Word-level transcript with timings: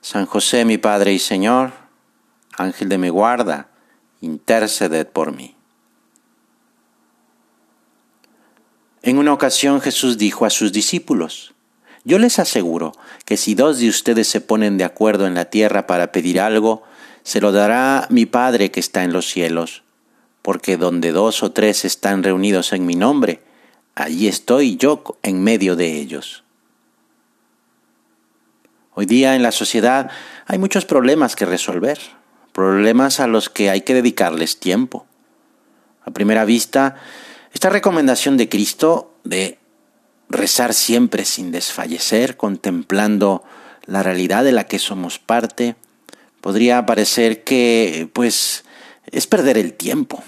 San 0.00 0.26
José, 0.26 0.64
mi 0.64 0.78
Padre 0.78 1.12
y 1.12 1.18
Señor, 1.18 1.72
Ángel 2.56 2.88
de 2.88 2.98
mi 2.98 3.08
guarda, 3.08 3.68
interceded 4.20 5.06
por 5.06 5.32
mí. 5.32 5.56
En 9.02 9.18
una 9.18 9.32
ocasión 9.32 9.80
Jesús 9.80 10.18
dijo 10.18 10.44
a 10.44 10.50
sus 10.50 10.72
discípulos, 10.72 11.54
Yo 12.04 12.18
les 12.18 12.38
aseguro 12.38 12.92
que 13.24 13.36
si 13.36 13.54
dos 13.54 13.78
de 13.78 13.88
ustedes 13.88 14.28
se 14.28 14.40
ponen 14.40 14.76
de 14.78 14.84
acuerdo 14.84 15.26
en 15.26 15.34
la 15.34 15.46
tierra 15.46 15.86
para 15.86 16.12
pedir 16.12 16.40
algo, 16.40 16.82
se 17.22 17.40
lo 17.40 17.52
dará 17.52 18.06
mi 18.10 18.26
Padre 18.26 18.70
que 18.70 18.80
está 18.80 19.04
en 19.04 19.12
los 19.12 19.26
cielos, 19.26 19.82
porque 20.42 20.76
donde 20.76 21.12
dos 21.12 21.42
o 21.42 21.52
tres 21.52 21.84
están 21.84 22.22
reunidos 22.22 22.72
en 22.72 22.86
mi 22.86 22.94
nombre, 22.94 23.42
allí 23.94 24.28
estoy 24.28 24.76
yo 24.76 25.02
en 25.22 25.42
medio 25.42 25.76
de 25.76 25.96
ellos. 26.00 26.44
Hoy 29.00 29.06
día 29.06 29.36
en 29.36 29.44
la 29.44 29.52
sociedad 29.52 30.10
hay 30.46 30.58
muchos 30.58 30.84
problemas 30.84 31.36
que 31.36 31.46
resolver, 31.46 32.00
problemas 32.50 33.20
a 33.20 33.28
los 33.28 33.48
que 33.48 33.70
hay 33.70 33.82
que 33.82 33.94
dedicarles 33.94 34.58
tiempo. 34.58 35.06
A 36.04 36.10
primera 36.10 36.44
vista, 36.44 36.96
esta 37.52 37.70
recomendación 37.70 38.36
de 38.36 38.48
Cristo 38.48 39.14
de 39.22 39.60
rezar 40.28 40.74
siempre 40.74 41.24
sin 41.24 41.52
desfallecer, 41.52 42.36
contemplando 42.36 43.44
la 43.86 44.02
realidad 44.02 44.42
de 44.42 44.50
la 44.50 44.64
que 44.64 44.80
somos 44.80 45.20
parte, 45.20 45.76
podría 46.40 46.84
parecer 46.84 47.44
que, 47.44 48.10
pues, 48.12 48.64
es 49.12 49.28
perder 49.28 49.58
el 49.58 49.74
tiempo, 49.74 50.24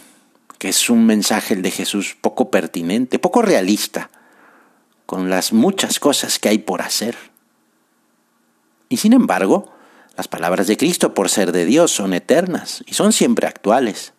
que 0.59 0.69
es 0.69 0.89
un 0.89 1.07
mensaje 1.07 1.55
el 1.55 1.63
de 1.63 1.73
Jesús 1.73 2.17
poco 2.21 2.53
pertinente, 2.53 3.19
poco 3.19 3.43
realista, 3.43 4.11
con 5.07 5.29
las 5.29 5.53
muchas 5.53 5.99
cosas 5.99 6.39
que 6.39 6.51
hay 6.51 6.59
por 6.59 6.83
hacer. 6.83 7.30
Y 8.91 8.99
sin 8.99 9.15
embargo, 9.15 9.73
las 10.17 10.29
palabras 10.29 10.67
de 10.67 10.77
Cristo, 10.77 11.15
por 11.15 11.31
ser 11.31 11.53
de 11.53 11.65
Dios, 11.65 11.93
son 11.93 12.13
eternas 12.13 12.85
y 12.87 12.93
son 12.93 13.13
siempre 13.13 13.47
actuales. 13.47 14.13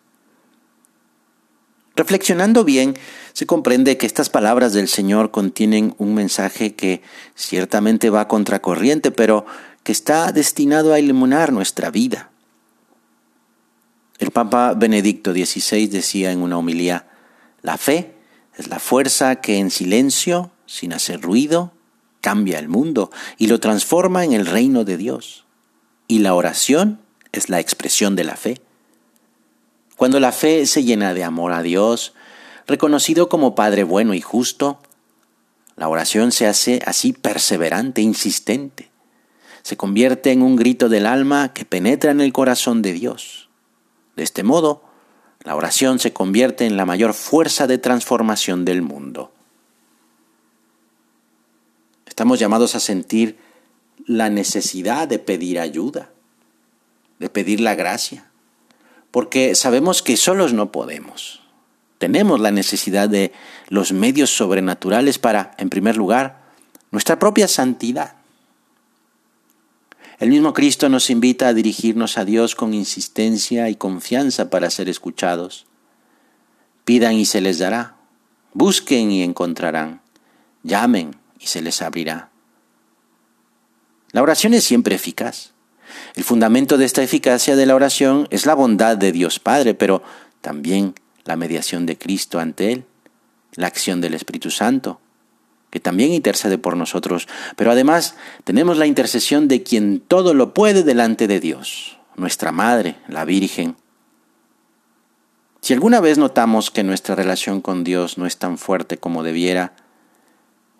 Reflexionando 1.94 2.64
bien, 2.64 2.96
se 3.34 3.44
comprende 3.44 3.98
que 3.98 4.06
estas 4.06 4.30
palabras 4.30 4.72
del 4.72 4.88
Señor 4.88 5.30
contienen 5.30 5.94
un 5.98 6.14
mensaje 6.14 6.74
que 6.74 7.02
ciertamente 7.34 8.08
va 8.08 8.28
contracorriente, 8.28 9.10
pero 9.10 9.44
que 9.82 9.92
está 9.92 10.32
destinado 10.32 10.94
a 10.94 10.98
iluminar 10.98 11.52
nuestra 11.52 11.90
vida. 11.90 12.30
El 14.18 14.30
Papa 14.30 14.72
Benedicto 14.74 15.32
XVI 15.32 15.86
decía 15.88 16.32
en 16.32 16.40
una 16.40 16.56
homilía, 16.56 17.08
la 17.60 17.76
fe 17.76 18.14
es 18.56 18.68
la 18.68 18.78
fuerza 18.78 19.36
que 19.36 19.58
en 19.58 19.70
silencio, 19.70 20.50
sin 20.64 20.94
hacer 20.94 21.20
ruido, 21.20 21.72
cambia 22.22 22.58
el 22.58 22.68
mundo 22.70 23.10
y 23.36 23.48
lo 23.48 23.60
transforma 23.60 24.24
en 24.24 24.32
el 24.32 24.46
reino 24.46 24.84
de 24.84 24.96
Dios. 24.96 25.44
Y 26.08 26.20
la 26.20 26.32
oración 26.32 27.00
es 27.32 27.50
la 27.50 27.60
expresión 27.60 28.16
de 28.16 28.24
la 28.24 28.36
fe. 28.36 28.62
Cuando 29.96 30.18
la 30.20 30.32
fe 30.32 30.64
se 30.64 30.84
llena 30.84 31.12
de 31.12 31.24
amor 31.24 31.52
a 31.52 31.62
Dios, 31.62 32.14
reconocido 32.66 33.28
como 33.28 33.54
Padre 33.54 33.84
bueno 33.84 34.14
y 34.14 34.22
justo, 34.22 34.80
la 35.76 35.88
oración 35.88 36.32
se 36.32 36.46
hace 36.46 36.80
así 36.86 37.12
perseverante, 37.12 38.00
insistente. 38.00 38.90
Se 39.62 39.76
convierte 39.76 40.32
en 40.32 40.42
un 40.42 40.56
grito 40.56 40.88
del 40.88 41.06
alma 41.06 41.52
que 41.52 41.64
penetra 41.64 42.10
en 42.10 42.20
el 42.20 42.32
corazón 42.32 42.82
de 42.82 42.92
Dios. 42.92 43.48
De 44.16 44.22
este 44.22 44.42
modo, 44.42 44.82
la 45.44 45.56
oración 45.56 45.98
se 45.98 46.12
convierte 46.12 46.66
en 46.66 46.76
la 46.76 46.86
mayor 46.86 47.14
fuerza 47.14 47.66
de 47.66 47.78
transformación 47.78 48.64
del 48.64 48.82
mundo. 48.82 49.32
Estamos 52.22 52.38
llamados 52.38 52.76
a 52.76 52.78
sentir 52.78 53.36
la 54.06 54.30
necesidad 54.30 55.08
de 55.08 55.18
pedir 55.18 55.58
ayuda, 55.58 56.12
de 57.18 57.28
pedir 57.28 57.58
la 57.58 57.74
gracia, 57.74 58.30
porque 59.10 59.56
sabemos 59.56 60.02
que 60.02 60.16
solos 60.16 60.52
no 60.52 60.70
podemos. 60.70 61.42
Tenemos 61.98 62.38
la 62.38 62.52
necesidad 62.52 63.08
de 63.08 63.32
los 63.70 63.90
medios 63.90 64.30
sobrenaturales 64.30 65.18
para, 65.18 65.56
en 65.58 65.68
primer 65.68 65.96
lugar, 65.96 66.44
nuestra 66.92 67.18
propia 67.18 67.48
santidad. 67.48 68.14
El 70.20 70.28
mismo 70.28 70.52
Cristo 70.52 70.88
nos 70.88 71.10
invita 71.10 71.48
a 71.48 71.54
dirigirnos 71.54 72.18
a 72.18 72.24
Dios 72.24 72.54
con 72.54 72.72
insistencia 72.72 73.68
y 73.68 73.74
confianza 73.74 74.48
para 74.48 74.70
ser 74.70 74.88
escuchados. 74.88 75.66
Pidan 76.84 77.14
y 77.14 77.24
se 77.24 77.40
les 77.40 77.58
dará. 77.58 77.96
Busquen 78.54 79.10
y 79.10 79.24
encontrarán. 79.24 80.02
Llamen 80.62 81.20
y 81.42 81.46
se 81.46 81.60
les 81.60 81.82
abrirá. 81.82 82.30
La 84.12 84.22
oración 84.22 84.54
es 84.54 84.64
siempre 84.64 84.94
eficaz. 84.94 85.52
El 86.14 86.24
fundamento 86.24 86.78
de 86.78 86.84
esta 86.84 87.02
eficacia 87.02 87.56
de 87.56 87.66
la 87.66 87.74
oración 87.74 88.28
es 88.30 88.46
la 88.46 88.54
bondad 88.54 88.96
de 88.96 89.12
Dios 89.12 89.38
Padre, 89.38 89.74
pero 89.74 90.02
también 90.40 90.94
la 91.24 91.36
mediación 91.36 91.86
de 91.86 91.98
Cristo 91.98 92.38
ante 92.38 92.72
Él, 92.72 92.84
la 93.54 93.66
acción 93.66 94.00
del 94.00 94.14
Espíritu 94.14 94.50
Santo, 94.50 95.00
que 95.70 95.80
también 95.80 96.12
intercede 96.12 96.58
por 96.58 96.76
nosotros, 96.76 97.28
pero 97.56 97.70
además 97.70 98.16
tenemos 98.44 98.76
la 98.76 98.86
intercesión 98.86 99.48
de 99.48 99.62
quien 99.62 100.00
todo 100.00 100.34
lo 100.34 100.54
puede 100.54 100.82
delante 100.82 101.26
de 101.26 101.40
Dios, 101.40 101.98
nuestra 102.16 102.52
Madre, 102.52 102.96
la 103.08 103.24
Virgen. 103.24 103.76
Si 105.60 105.72
alguna 105.72 106.00
vez 106.00 106.18
notamos 106.18 106.70
que 106.70 106.82
nuestra 106.82 107.14
relación 107.14 107.60
con 107.60 107.84
Dios 107.84 108.18
no 108.18 108.26
es 108.26 108.36
tan 108.36 108.58
fuerte 108.58 108.98
como 108.98 109.22
debiera, 109.22 109.74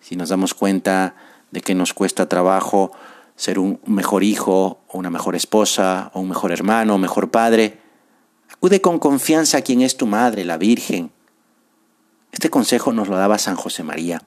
si 0.03 0.15
nos 0.15 0.29
damos 0.29 0.53
cuenta 0.53 1.15
de 1.51 1.61
que 1.61 1.73
nos 1.75 1.93
cuesta 1.93 2.27
trabajo 2.27 2.91
ser 3.35 3.57
un 3.57 3.79
mejor 3.85 4.23
hijo, 4.23 4.81
una 4.91 5.09
mejor 5.09 5.35
esposa, 5.35 6.11
o 6.13 6.19
un 6.19 6.29
mejor 6.29 6.51
hermano, 6.51 6.95
o 6.95 6.97
mejor 6.97 7.31
padre, 7.31 7.79
acude 8.51 8.81
con 8.81 8.99
confianza 8.99 9.57
a 9.57 9.61
quien 9.61 9.81
es 9.81 9.97
tu 9.97 10.05
madre, 10.05 10.45
la 10.45 10.57
Virgen. 10.57 11.11
Este 12.31 12.49
consejo 12.49 12.91
nos 12.93 13.07
lo 13.07 13.15
daba 13.15 13.37
San 13.37 13.55
José 13.55 13.83
María. 13.83 14.21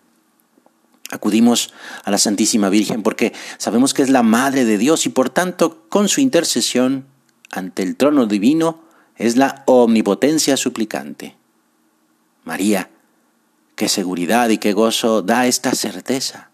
Acudimos 1.11 1.73
a 2.05 2.11
la 2.11 2.19
Santísima 2.19 2.69
Virgen 2.69 3.03
porque 3.03 3.33
sabemos 3.59 3.95
que 3.95 4.03
es 4.03 4.11
la 4.11 4.23
Madre 4.23 4.65
de 4.65 4.79
Dios 4.79 5.07
y 5.07 5.11
por 5.11 5.31
tanto 5.31 5.87
con 5.89 6.09
su 6.09 6.21
intercesión 6.21 7.07
ante 7.51 7.83
el 7.83 7.97
trono 7.97 8.27
divino 8.27 8.81
es 9.17 9.37
la 9.37 9.63
omnipotencia 9.67 10.57
suplicante. 10.57 11.37
María, 12.45 12.91
Qué 13.77 13.91
seguridad 13.91 14.49
y 14.49 14.57
qué 14.57 14.73
gozo 14.73 15.21
da 15.21 15.47
esta 15.47 15.73
certeza. 15.73 16.51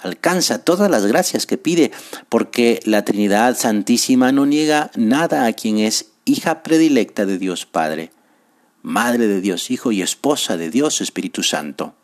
Alcanza 0.00 0.62
todas 0.64 0.88
las 0.88 1.04
gracias 1.04 1.46
que 1.46 1.58
pide, 1.58 1.90
porque 2.28 2.78
la 2.84 3.04
Trinidad 3.04 3.56
Santísima 3.56 4.30
no 4.30 4.46
niega 4.46 4.92
nada 4.94 5.46
a 5.46 5.52
quien 5.52 5.78
es 5.78 6.12
hija 6.24 6.62
predilecta 6.62 7.26
de 7.26 7.38
Dios 7.38 7.66
Padre, 7.66 8.12
Madre 8.82 9.26
de 9.26 9.40
Dios 9.40 9.72
Hijo 9.72 9.90
y 9.90 10.00
esposa 10.00 10.56
de 10.56 10.70
Dios 10.70 11.00
Espíritu 11.00 11.42
Santo. 11.42 11.94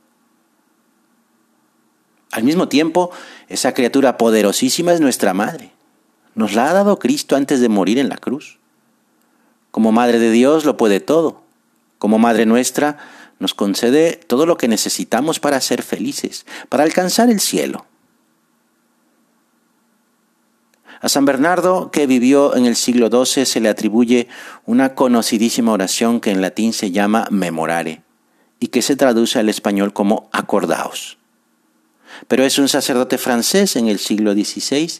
Al 2.32 2.42
mismo 2.42 2.66
tiempo, 2.68 3.12
esa 3.48 3.72
criatura 3.74 4.18
poderosísima 4.18 4.92
es 4.92 5.00
nuestra 5.00 5.32
Madre. 5.32 5.70
Nos 6.34 6.54
la 6.54 6.68
ha 6.68 6.72
dado 6.72 6.98
Cristo 6.98 7.36
antes 7.36 7.60
de 7.60 7.68
morir 7.68 8.00
en 8.00 8.08
la 8.08 8.16
cruz. 8.16 8.58
Como 9.70 9.92
Madre 9.92 10.18
de 10.18 10.32
Dios 10.32 10.64
lo 10.64 10.76
puede 10.76 10.98
todo. 10.98 11.43
Como 12.04 12.18
Madre 12.18 12.44
nuestra, 12.44 12.98
nos 13.38 13.54
concede 13.54 14.20
todo 14.26 14.44
lo 14.44 14.58
que 14.58 14.68
necesitamos 14.68 15.40
para 15.40 15.58
ser 15.62 15.82
felices, 15.82 16.44
para 16.68 16.84
alcanzar 16.84 17.30
el 17.30 17.40
cielo. 17.40 17.86
A 21.00 21.08
San 21.08 21.24
Bernardo, 21.24 21.90
que 21.90 22.06
vivió 22.06 22.56
en 22.56 22.66
el 22.66 22.76
siglo 22.76 23.08
XII, 23.08 23.46
se 23.46 23.60
le 23.60 23.70
atribuye 23.70 24.28
una 24.66 24.94
conocidísima 24.94 25.72
oración 25.72 26.20
que 26.20 26.30
en 26.30 26.42
latín 26.42 26.74
se 26.74 26.90
llama 26.90 27.26
memorare 27.30 28.02
y 28.60 28.66
que 28.66 28.82
se 28.82 28.96
traduce 28.96 29.38
al 29.38 29.48
español 29.48 29.94
como 29.94 30.28
acordaos 30.30 31.16
pero 32.28 32.44
es 32.44 32.58
un 32.58 32.68
sacerdote 32.68 33.18
francés 33.18 33.76
en 33.76 33.88
el 33.88 33.98
siglo 33.98 34.32
XVI 34.32 34.90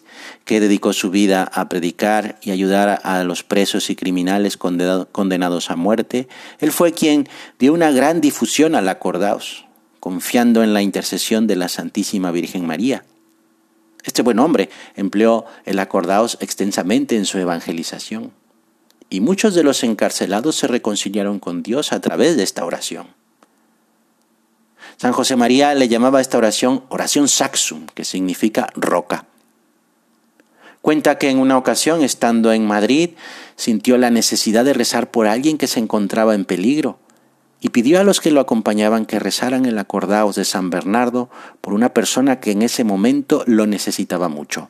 que 0.45 0.61
dedicó 0.61 0.93
su 0.93 1.11
vida 1.11 1.45
a 1.53 1.69
predicar 1.69 2.39
y 2.43 2.51
ayudar 2.51 3.01
a 3.03 3.25
los 3.25 3.43
presos 3.43 3.91
y 3.91 3.97
criminales 3.97 4.57
condenados 4.57 5.71
a 5.71 5.77
muerte. 5.77 6.29
Él 6.59 6.73
fue 6.73 6.93
quien 6.93 7.29
dio 7.59 7.73
una 7.73 7.91
gran 7.91 8.21
difusión 8.21 8.75
al 8.75 8.89
acordaos, 8.89 9.67
confiando 10.01 10.63
en 10.63 10.75
la 10.75 10.83
intercesión 10.83 11.47
de 11.47 11.57
la 11.57 11.69
Santísima 11.69 12.31
Virgen 12.31 12.67
María. 12.67 13.05
Este 14.05 14.23
buen 14.23 14.39
hombre 14.39 14.69
empleó 14.97 15.47
el 15.65 15.79
acordaos 15.79 16.37
extensamente 16.41 17.17
en 17.17 17.25
su 17.25 17.39
evangelización 17.39 18.33
y 19.09 19.21
muchos 19.21 19.55
de 19.55 19.63
los 19.63 19.83
encarcelados 19.85 20.57
se 20.57 20.67
reconciliaron 20.67 21.39
con 21.39 21.63
Dios 21.63 21.93
a 21.93 22.01
través 22.01 22.37
de 22.37 22.43
esta 22.43 22.65
oración. 22.65 23.07
San 24.97 25.13
José 25.13 25.37
María 25.37 25.75
le 25.75 25.89
llamaba 25.89 26.19
a 26.19 26.23
esta 26.23 26.39
oración 26.39 26.85
oración 26.89 27.29
saxum, 27.29 27.87
que 27.95 28.05
significa 28.05 28.69
roca. 28.75 29.27
Cuenta 30.81 31.17
que 31.19 31.31
en 31.31 31.39
una 31.39 31.57
ocasión, 31.57 32.03
estando 32.03 32.53
en 32.53 32.67
Madrid, 32.67 33.11
sintió 33.57 33.97
la 33.97 34.11
necesidad 34.11 34.65
de 34.65 34.75
rezar 34.75 35.11
por 35.11 35.27
alguien 35.27 35.57
que 35.57 35.67
se 35.67 35.81
encontraba 35.81 36.35
en 36.35 36.45
peligro 36.45 36.99
y 37.65 37.71
pidió 37.71 37.99
a 37.99 38.05
los 38.05 38.21
que 38.21 38.31
lo 38.31 38.41
acompañaban 38.41 39.07
que 39.07 39.19
rezaran 39.19 39.65
el 39.65 39.79
acordaos 39.79 40.37
de 40.37 40.45
San 40.45 40.69
Bernardo 40.69 41.31
por 41.63 41.73
una 41.73 41.95
persona 41.95 42.39
que 42.39 42.51
en 42.51 42.61
ese 42.61 42.85
momento 42.85 43.43
lo 43.47 43.67
necesitaba 43.67 44.29
mucho. 44.29 44.69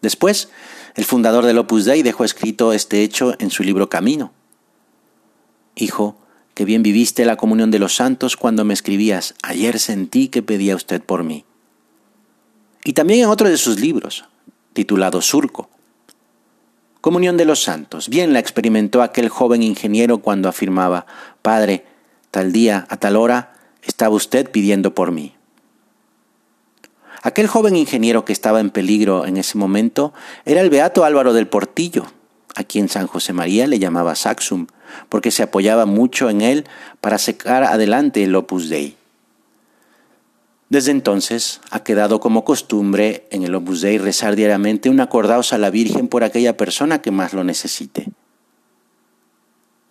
Después, 0.00 0.50
el 0.94 1.04
fundador 1.04 1.44
del 1.44 1.58
Opus 1.58 1.84
Dei 1.84 2.04
dejó 2.04 2.22
escrito 2.22 2.72
este 2.72 3.02
hecho 3.02 3.34
en 3.40 3.50
su 3.50 3.64
libro 3.64 3.88
Camino. 3.88 4.32
Hijo, 5.74 6.16
que 6.58 6.64
bien 6.64 6.82
viviste 6.82 7.24
la 7.24 7.36
comunión 7.36 7.70
de 7.70 7.78
los 7.78 7.94
santos 7.94 8.36
cuando 8.36 8.64
me 8.64 8.74
escribías, 8.74 9.36
ayer 9.44 9.78
sentí 9.78 10.26
que 10.26 10.42
pedía 10.42 10.74
usted 10.74 11.00
por 11.00 11.22
mí. 11.22 11.44
Y 12.82 12.94
también 12.94 13.20
en 13.20 13.28
otro 13.28 13.48
de 13.48 13.56
sus 13.56 13.78
libros, 13.78 14.24
titulado 14.72 15.22
Surco, 15.22 15.70
Comunión 17.00 17.36
de 17.36 17.44
los 17.44 17.62
Santos. 17.62 18.08
Bien 18.08 18.32
la 18.32 18.40
experimentó 18.40 19.02
aquel 19.02 19.28
joven 19.28 19.62
ingeniero 19.62 20.18
cuando 20.18 20.48
afirmaba, 20.48 21.06
Padre, 21.42 21.84
tal 22.32 22.50
día, 22.50 22.88
a 22.90 22.96
tal 22.96 23.14
hora, 23.14 23.54
estaba 23.84 24.16
usted 24.16 24.50
pidiendo 24.50 24.96
por 24.96 25.12
mí. 25.12 25.36
Aquel 27.22 27.46
joven 27.46 27.76
ingeniero 27.76 28.24
que 28.24 28.32
estaba 28.32 28.58
en 28.58 28.70
peligro 28.70 29.26
en 29.26 29.36
ese 29.36 29.56
momento 29.58 30.12
era 30.44 30.60
el 30.60 30.70
beato 30.70 31.04
Álvaro 31.04 31.34
del 31.34 31.46
Portillo, 31.46 32.06
a 32.58 32.64
quien 32.64 32.88
San 32.88 33.06
José 33.06 33.32
María 33.32 33.68
le 33.68 33.78
llamaba 33.78 34.16
Saxum, 34.16 34.66
porque 35.08 35.30
se 35.30 35.44
apoyaba 35.44 35.86
mucho 35.86 36.28
en 36.28 36.40
él 36.40 36.64
para 37.00 37.16
sacar 37.16 37.62
adelante 37.62 38.24
el 38.24 38.34
Opus 38.34 38.68
Dei. 38.68 38.96
Desde 40.68 40.90
entonces 40.90 41.60
ha 41.70 41.84
quedado 41.84 42.18
como 42.18 42.44
costumbre 42.44 43.28
en 43.30 43.44
el 43.44 43.54
Opus 43.54 43.80
Dei 43.80 43.98
rezar 43.98 44.34
diariamente 44.34 44.90
un 44.90 44.98
acordaos 44.98 45.52
a 45.52 45.58
la 45.58 45.70
Virgen 45.70 46.08
por 46.08 46.24
aquella 46.24 46.56
persona 46.56 47.00
que 47.00 47.12
más 47.12 47.32
lo 47.32 47.44
necesite. 47.44 48.08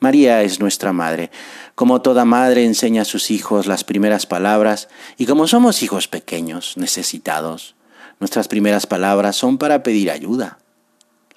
María 0.02 0.44
es 0.44 0.60
nuestra 0.60 0.92
madre. 0.92 1.32
Como 1.74 2.02
toda 2.02 2.26
madre 2.26 2.66
enseña 2.66 3.04
a 3.04 3.06
sus 3.06 3.32
hijos 3.32 3.66
las 3.66 3.86
primeras 3.86 4.26
palabras 4.26 4.90
y 5.18 5.26
como 5.26 5.48
somos 5.48 5.84
hijos 5.84 6.10
pequeños, 6.10 6.76
necesitados, 6.76 7.76
nuestras 8.20 8.50
primeras 8.50 8.86
palabras 8.88 9.38
son 9.38 9.58
para 9.58 9.84
pedir 9.84 10.12
ayuda. 10.12 10.60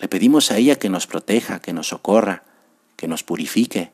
Le 0.01 0.09
pedimos 0.09 0.51
a 0.51 0.57
ella 0.57 0.77
que 0.77 0.89
nos 0.89 1.07
proteja, 1.07 1.61
que 1.61 1.73
nos 1.73 1.89
socorra, 1.89 2.43
que 2.97 3.07
nos 3.07 3.23
purifique. 3.23 3.93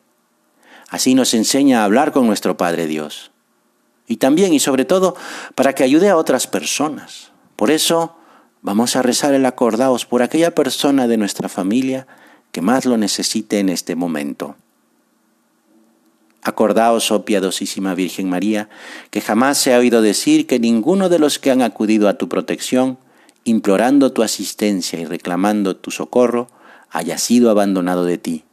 Así 0.88 1.14
nos 1.14 1.34
enseña 1.34 1.82
a 1.82 1.84
hablar 1.84 2.12
con 2.12 2.26
nuestro 2.26 2.56
Padre 2.56 2.86
Dios 2.86 3.32
y 4.06 4.16
también 4.16 4.54
y 4.54 4.60
sobre 4.60 4.84
todo 4.84 5.16
para 5.54 5.74
que 5.74 5.84
ayude 5.84 6.08
a 6.08 6.16
otras 6.16 6.46
personas. 6.46 7.32
Por 7.56 7.70
eso 7.70 8.16
vamos 8.62 8.96
a 8.96 9.02
rezar 9.02 9.34
el 9.34 9.46
acordaos 9.46 10.06
por 10.06 10.22
aquella 10.22 10.54
persona 10.54 11.08
de 11.08 11.16
nuestra 11.16 11.48
familia 11.48 12.06
que 12.52 12.62
más 12.62 12.86
lo 12.86 12.96
necesite 12.96 13.58
en 13.58 13.68
este 13.68 13.96
momento. 13.96 14.56
Acordaos, 16.42 17.10
oh 17.10 17.24
piadosísima 17.24 17.94
Virgen 17.94 18.28
María, 18.28 18.68
que 19.10 19.20
jamás 19.20 19.58
se 19.58 19.74
ha 19.74 19.78
oído 19.78 20.00
decir 20.00 20.46
que 20.46 20.60
ninguno 20.60 21.08
de 21.08 21.18
los 21.18 21.40
que 21.40 21.50
han 21.50 21.60
acudido 21.60 22.08
a 22.08 22.14
tu 22.14 22.28
protección, 22.28 22.98
implorando 23.46 24.12
tu 24.12 24.22
asistencia 24.22 25.00
y 25.00 25.04
reclamando 25.04 25.76
tu 25.76 25.90
socorro, 25.90 26.48
haya 26.90 27.18
sido 27.18 27.50
abandonado 27.50 28.04
de 28.04 28.18
ti 28.18 28.44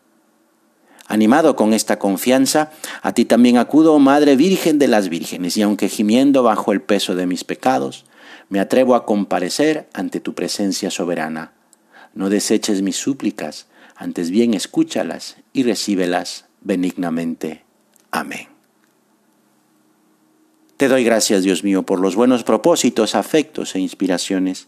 Animado 1.07 1.56
con 1.56 1.74
esta 1.74 2.00
confianza, 2.00 2.72
a 3.01 3.13
ti 3.13 3.25
también 3.25 3.57
acudo, 3.57 3.94
oh 3.94 4.00
Madre 4.00 4.36
Virgen 4.36 4.80
de 4.80 4.88
las 4.88 5.10
Vírgenes, 5.10 5.57
y 5.57 5.62
aunque 5.62 5.90
gimiendo 5.90 6.44
bajo 6.44 6.72
el 6.72 6.81
peso 6.81 7.13
de 7.13 7.28
mis 7.28 7.44
pecados, 7.44 8.06
me 8.50 8.60
atrevo 8.60 8.95
a 8.95 9.06
comparecer 9.06 9.90
ante 9.94 10.22
tu 10.22 10.34
presencia 10.34 10.90
soberana. 10.90 11.54
No 12.13 12.30
deseches 12.30 12.81
mis 12.81 12.95
súplicas, 12.95 13.68
antes 13.95 14.30
bien 14.30 14.54
escúchalas 14.54 15.38
y 15.51 15.63
recíbelas 15.63 16.45
benignamente. 16.62 17.63
Amén. 18.12 18.48
Te 20.78 20.88
doy 20.88 21.04
gracias, 21.04 21.44
Dios 21.44 21.63
mío, 21.63 21.84
por 21.84 22.00
los 22.00 22.16
buenos 22.16 22.44
propósitos, 22.44 23.13
afectos 23.13 23.75
e 23.75 23.80
inspiraciones 23.80 24.68